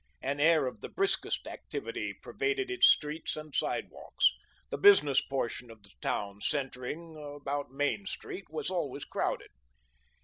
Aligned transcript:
An 0.23 0.39
air 0.39 0.65
of 0.65 0.81
the 0.81 0.89
briskest 0.89 1.45
activity 1.45 2.11
pervaded 2.11 2.71
its 2.71 2.87
streets 2.87 3.37
and 3.37 3.53
sidewalks. 3.53 4.33
The 4.71 4.79
business 4.79 5.21
portion 5.21 5.69
of 5.69 5.83
the 5.83 5.91
town, 6.01 6.41
centring 6.41 7.15
about 7.39 7.69
Main 7.69 8.07
Street, 8.07 8.45
was 8.49 8.71
always 8.71 9.05
crowded. 9.05 9.51